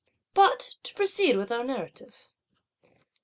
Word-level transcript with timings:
But 0.33 0.77
to 0.81 0.95
proceed 0.95 1.37
with 1.37 1.51
our 1.51 1.63
narrative. 1.63 2.25